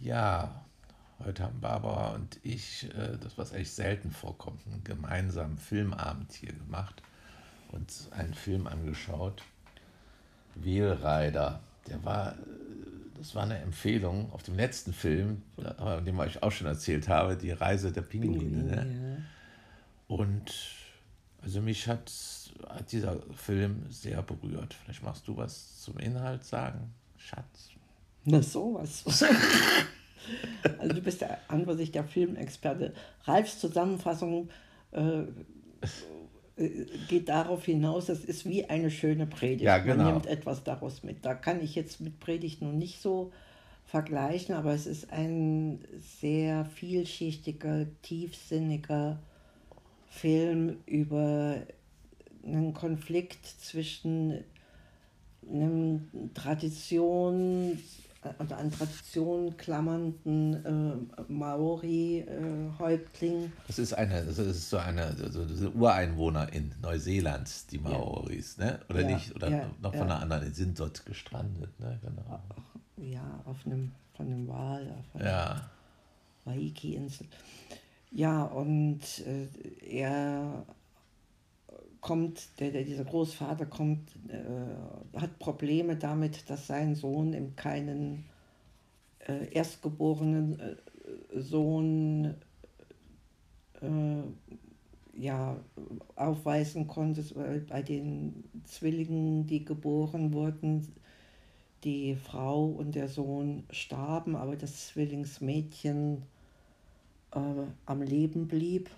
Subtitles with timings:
[0.00, 0.64] Ja,
[1.24, 6.52] heute haben Barbara und ich, äh, das was eigentlich selten vorkommt, einen gemeinsamen Filmabend hier
[6.52, 7.02] gemacht
[7.72, 9.42] und einen Film angeschaut.
[10.54, 11.60] Wheelrider.
[11.88, 12.36] Der war, äh,
[13.18, 17.36] das war eine Empfehlung auf dem letzten Film, den ich euch auch schon erzählt habe,
[17.36, 18.62] die Reise der Pinguine.
[18.62, 19.26] Ne?
[20.08, 20.52] Und
[21.42, 22.10] also mich hat,
[22.68, 24.74] hat dieser Film sehr berührt.
[24.74, 27.70] Vielleicht machst du was zum Inhalt sagen, Schatz.
[28.24, 29.04] Na sowas.
[30.78, 32.94] also du bist der, an sich der Filmexperte.
[33.24, 34.48] Ralfs Zusammenfassung
[34.92, 35.24] äh,
[36.56, 39.62] äh, geht darauf hinaus, es ist wie eine schöne Predigt.
[39.62, 40.04] Ja, genau.
[40.04, 41.24] Man nimmt etwas daraus mit.
[41.24, 43.32] Da kann ich jetzt mit Predigt nun nicht so
[43.84, 45.84] vergleichen, aber es ist ein
[46.20, 49.18] sehr vielschichtiger, tiefsinniger
[50.08, 51.56] Film über
[52.44, 54.44] einen Konflikt zwischen
[55.50, 57.78] einem Tradition,
[58.38, 60.94] also an Tradition klammernden äh,
[61.32, 63.44] Maori-Häuptling.
[63.44, 68.56] Äh, das ist eine, das ist so eine, so, so Ureinwohner in Neuseeland, die Maoris,
[68.58, 68.64] ja.
[68.64, 68.80] ne?
[68.88, 69.34] Oder ja, nicht?
[69.34, 71.98] Oder ja, noch von einer anderen, die sind dort gestrandet, ne?
[72.02, 72.42] Genau.
[72.96, 75.70] Ja, auf einem, von einem Wal, auf einer.
[76.44, 77.26] Waiki-Insel.
[78.10, 79.48] Ja, und äh,
[79.80, 80.64] er
[82.04, 88.26] kommt, der, der, dieser Großvater kommt, äh, hat Probleme damit, dass sein Sohn eben keinen
[89.26, 92.34] äh, erstgeborenen äh, Sohn
[93.80, 94.22] äh,
[95.16, 95.56] ja,
[96.14, 100.86] aufweisen konnte, weil bei den Zwillingen, die geboren wurden,
[101.84, 106.22] die Frau und der Sohn starben, aber das Zwillingsmädchen
[107.32, 107.38] äh,
[107.86, 108.90] am Leben blieb.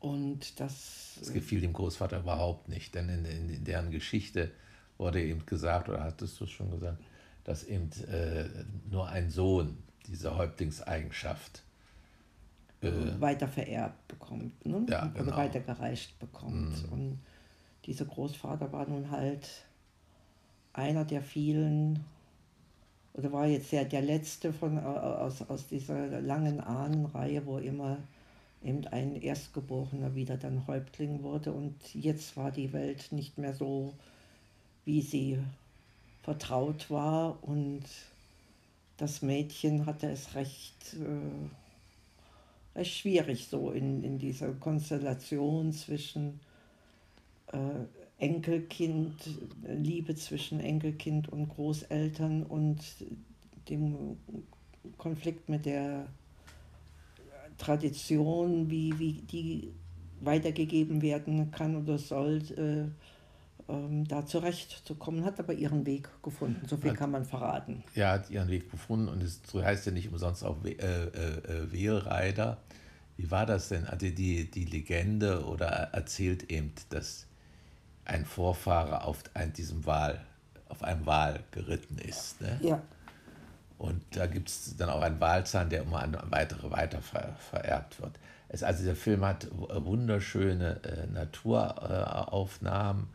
[0.00, 1.16] Und das.
[1.18, 4.52] Das gefiel dem Großvater überhaupt nicht, denn in, in, in deren Geschichte
[4.96, 7.02] wurde eben gesagt, oder hattest du es schon gesagt,
[7.44, 8.44] dass eben äh,
[8.90, 11.62] nur ein Sohn diese Häuptlingseigenschaft
[12.80, 12.90] äh,
[13.20, 14.86] weiter vererbt bekommt, ne?
[14.88, 15.28] ja, genau.
[15.28, 16.86] oder weitergereicht bekommt.
[16.86, 16.92] Mhm.
[16.92, 17.18] Und
[17.86, 19.48] dieser Großvater war nun halt
[20.72, 22.04] einer der vielen,
[23.14, 27.98] oder war jetzt der, der letzte von, aus, aus dieser langen Ahnenreihe, wo immer
[28.62, 33.94] eben ein Erstgeborener wieder dann Häuptling wurde und jetzt war die Welt nicht mehr so,
[34.84, 35.38] wie sie
[36.22, 37.84] vertraut war und
[38.96, 46.40] das Mädchen hatte es recht, äh, recht schwierig so in, in dieser Konstellation zwischen
[47.52, 47.58] äh,
[48.18, 49.14] Enkelkind,
[49.62, 52.80] Liebe zwischen Enkelkind und Großeltern und
[53.68, 54.16] dem
[54.96, 56.08] Konflikt mit der
[57.58, 59.72] Tradition, wie, wie die
[60.20, 62.88] weitergegeben werden kann oder soll, äh,
[63.70, 66.66] ähm, da zurechtzukommen, hat aber ihren Weg gefunden.
[66.66, 67.84] So viel hat, kann man verraten.
[67.94, 71.72] Ja, hat ihren Weg gefunden und es so heißt ja nicht umsonst auch äh, äh,
[71.72, 72.58] Wählreiter.
[73.16, 73.84] Wie war das denn?
[73.84, 77.26] Also die, die Legende oder erzählt eben, dass
[78.04, 80.24] ein Vorfahre auf ein, diesem Wal,
[80.68, 82.40] auf einem Wal geritten ist.
[82.40, 82.58] Ne?
[82.62, 82.82] Ja.
[83.78, 88.00] Und da gibt es dann auch einen Walzahn, der immer an weitere weiter ver, vererbt
[88.02, 88.18] wird.
[88.48, 93.06] Es, also der Film hat wunderschöne äh, Naturaufnahmen äh,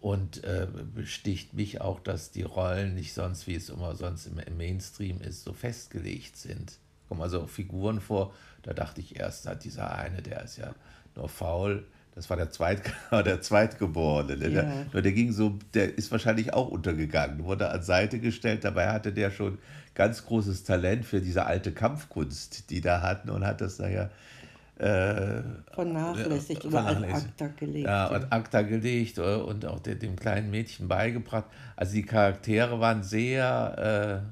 [0.00, 4.38] und äh, besticht mich auch, dass die Rollen nicht sonst, wie es immer sonst im,
[4.38, 6.78] im Mainstream ist, so festgelegt sind.
[7.08, 8.32] Kommen also Figuren vor,
[8.62, 10.74] da dachte ich erst, hat dieser eine, der ist ja
[11.16, 11.86] nur faul,
[12.18, 14.36] das war der, Zweit, der Zweitgeborene.
[14.36, 14.48] Ne?
[14.48, 14.62] Ja.
[14.92, 18.64] Der, der ging so, der ist wahrscheinlich auch untergegangen, wurde an Seite gestellt.
[18.64, 19.58] Dabei hatte der schon
[19.94, 24.10] ganz großes Talent für diese alte Kampfkunst, die da hatten und hat das naja
[24.78, 25.42] äh,
[25.72, 27.28] vernachlässigt oder vernachlässigt.
[27.40, 27.86] Akta gelegt.
[27.86, 31.44] Ja, und Akta gelegt äh, und auch dem kleinen Mädchen beigebracht.
[31.76, 34.24] Also die Charaktere waren sehr,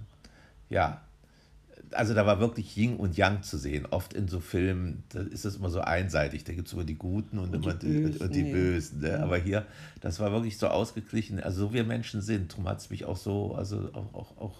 [0.70, 1.02] äh, ja,
[1.92, 3.86] also da war wirklich Yin und Yang zu sehen.
[3.86, 6.44] Oft in so Filmen da ist das immer so einseitig.
[6.44, 8.20] Da gibt es immer die Guten und, und immer die Bösen.
[8.20, 9.10] Und die Bösen ne?
[9.10, 9.22] ja.
[9.22, 9.66] Aber hier,
[10.00, 11.40] das war wirklich so ausgeglichen.
[11.40, 12.52] Also so wir Menschen sind.
[12.52, 14.56] Darum hat es mich auch so, also auch, auch, auch,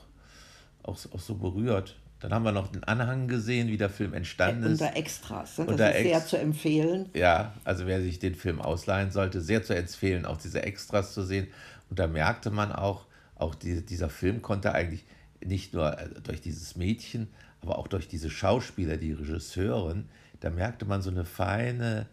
[0.83, 1.97] auch, auch so berührt.
[2.21, 4.81] Dann haben wir noch den Anhang gesehen, wie der Film entstanden ist.
[4.81, 5.65] Unter Extras, ne?
[5.67, 7.11] das unter ist sehr Ex zu empfehlen.
[7.15, 11.23] Ja, also wer sich den Film ausleihen sollte, sehr zu empfehlen, auch diese Extras zu
[11.23, 11.49] sehen.
[11.91, 15.05] Und da merkte man auch, auch die, dieser Film konnte eigentlich
[15.47, 17.29] nicht nur äh, durch dieses Mädchen,
[17.63, 20.09] aber auch durch diese Schauspieler, die Regisseurin,
[20.41, 22.07] da merkte man so eine feine,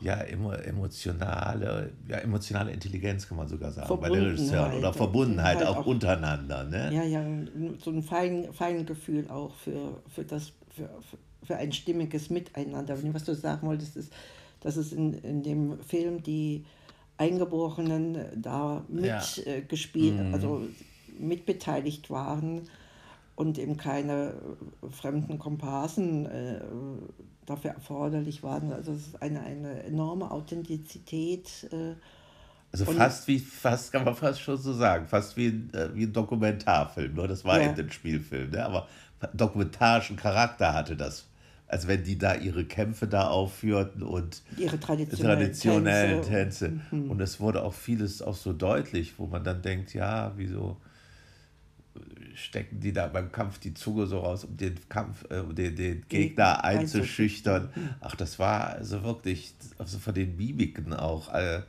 [0.00, 4.78] ja, emotionale, ja, emotionale Intelligenz, kann man sogar sagen, bei den Regisseuren.
[4.78, 6.64] Oder Verbundenheit auch, auch, untereinander.
[6.64, 6.92] Ne?
[6.94, 7.24] Ja, ja,
[7.82, 10.88] so ein fein, fein Gefühl auch für, für, das, für,
[11.42, 12.96] für ein stimmiges Miteinander.
[13.12, 14.12] Was du sagen wolltest, ist,
[14.60, 16.64] dass es in, in dem Film die
[17.16, 20.20] Eingeborenen da mitgespielt, ja.
[20.20, 20.34] äh, mhm.
[20.34, 20.62] also
[21.18, 22.62] mitbeteiligt waren
[23.38, 24.34] und eben keine
[24.90, 26.60] fremden Komparsen äh,
[27.46, 28.72] dafür erforderlich waren.
[28.72, 31.68] Also es ist eine, eine enorme Authentizität.
[31.70, 31.94] Äh,
[32.72, 36.12] also fast wie, fast kann man fast schon so sagen, fast wie, äh, wie ein
[36.12, 37.70] Dokumentarfilm, nur das war ja.
[37.70, 38.64] eben ein Spielfilm, ne?
[38.64, 38.88] aber
[39.32, 41.26] dokumentarischen Charakter hatte das.
[41.66, 46.68] Als wenn die da ihre Kämpfe da aufführten und ihre traditionellen, traditionellen Tänze.
[46.68, 46.80] Tänze.
[46.90, 47.10] Mhm.
[47.10, 50.78] Und es wurde auch vieles auch so deutlich, wo man dann denkt, ja, wieso
[52.38, 55.76] stecken die da beim Kampf die Zunge so raus, um den Kampf, äh, um den,
[55.76, 57.70] den Gegner einzuschüchtern.
[58.00, 61.62] Ach, das war also wirklich, also von den Mimiken auch, äh,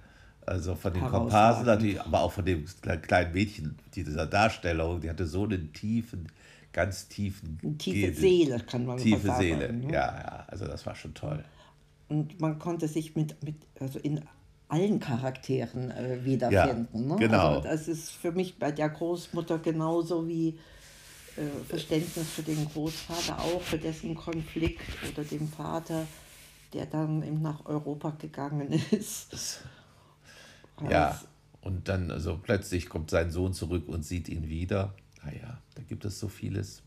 [0.46, 2.66] also von den Komparsen natürlich, aber auch von dem
[3.02, 6.28] kleinen Mädchen, dieser Darstellung, die hatte so einen tiefen,
[6.72, 7.60] ganz tiefen.
[7.62, 9.42] Eine tiefe Seele, kann man tiefe sagen.
[9.42, 9.94] Tiefe Seele, ne?
[9.94, 11.44] ja, ja, also das war schon toll.
[12.08, 14.22] Und man konnte sich mit, mit also in
[14.70, 17.10] allen Charakteren äh, wiederfinden.
[17.10, 17.16] Ja, ne?
[17.18, 17.56] Genau.
[17.56, 20.60] Also das ist für mich bei der Großmutter genauso wie
[21.36, 24.82] äh, Verständnis für den Großvater auch, für dessen Konflikt
[25.12, 26.06] oder dem Vater,
[26.74, 29.62] der dann eben nach Europa gegangen ist.
[30.88, 31.20] Ja,
[31.62, 34.94] und dann also plötzlich kommt sein Sohn zurück und sieht ihn wieder.
[35.26, 36.84] Naja, da gibt es so vieles.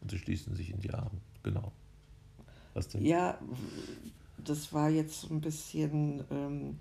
[0.00, 1.20] Und sie schließen sich in die Arme.
[1.42, 1.72] Genau.
[2.74, 3.04] Was denn?
[3.04, 3.38] Ja,
[4.44, 6.78] das war jetzt ein bisschen, ähm,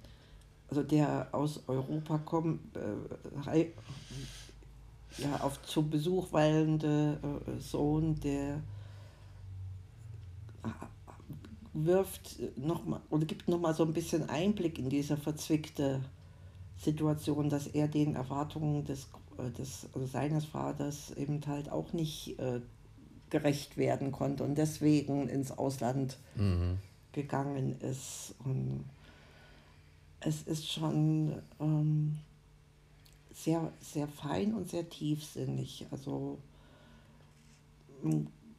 [0.69, 3.67] also der aus Europa kommt, äh,
[5.17, 8.61] ja, auf zu Besuch weilende äh, Sohn, der
[11.73, 16.01] wirft noch mal oder gibt noch mal so ein bisschen Einblick in diese verzwickte
[16.77, 19.07] Situation, dass er den Erwartungen des,
[19.37, 22.61] äh, des also seines Vaters eben halt auch nicht äh,
[23.29, 26.77] gerecht werden konnte und deswegen ins Ausland mhm.
[27.13, 28.35] Gegangen ist.
[28.43, 28.83] Und
[30.19, 32.17] es ist schon ähm,
[33.33, 35.85] sehr, sehr fein und sehr tiefsinnig.
[35.91, 36.37] Also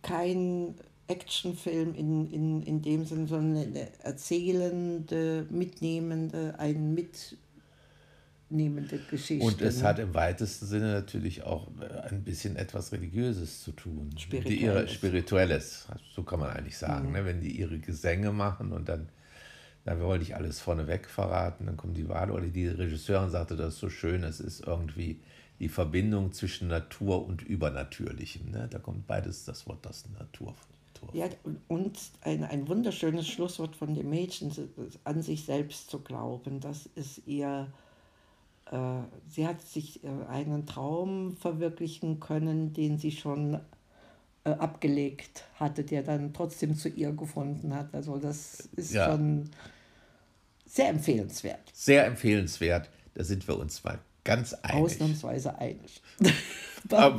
[0.03, 0.75] kein
[1.07, 6.95] Actionfilm in, in, in dem Sinn, sondern eine erzählende, mitnehmende, ein
[8.49, 9.45] mitnehmende Geschichte.
[9.45, 9.89] Und es ne?
[9.89, 14.11] hat im weitesten Sinne natürlich auch äh, ein bisschen etwas Religiöses zu tun.
[14.17, 14.59] Spirituelles.
[14.59, 17.09] Die ihre, Spirituelles, so kann man eigentlich sagen.
[17.09, 17.13] Mhm.
[17.13, 17.25] Ne?
[17.25, 19.09] Wenn die ihre Gesänge machen und dann,
[19.85, 23.57] na, wir wollen nicht alles vorneweg verraten, dann kommen die Wale oder die Regisseurin sagte,
[23.57, 25.21] das ist so schön, es ist irgendwie
[25.61, 28.51] die Verbindung zwischen Natur und Übernatürlichem.
[28.51, 28.69] Ne?
[28.71, 30.55] Da kommt beides das Wort, das Natur
[31.13, 31.29] ja,
[31.69, 34.53] und ein, ein wunderschönes Schlusswort von dem Mädchen,
[35.05, 36.61] an sich selbst zu glauben.
[36.61, 37.73] Das ist ihr,
[39.29, 43.61] sie hat sich äh, einen Traum verwirklichen können, den sie schon
[44.45, 47.95] äh, abgelegt hatte, der dann trotzdem zu ihr gefunden hat.
[47.95, 49.11] Also das ist ja.
[49.11, 49.51] schon
[50.67, 51.71] sehr empfehlenswert.
[51.73, 52.91] Sehr empfehlenswert.
[53.15, 54.83] Da sind wir uns mal ganz einig.
[54.83, 56.03] Ausnahmsweise einig.
[56.91, 57.19] Aber